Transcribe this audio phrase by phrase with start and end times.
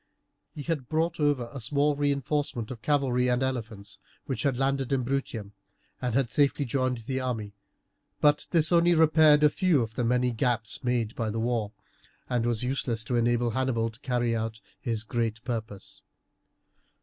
[0.55, 5.03] He had brought over a small reinforcement of cavalry and elephants, which had landed in
[5.05, 5.51] Bruttium
[6.01, 7.53] and had safely joined the army;
[8.19, 11.71] but this only repaired a few of the many gaps made by the war,
[12.27, 16.01] and was useless to enable Hannibal to carry out his great purpose.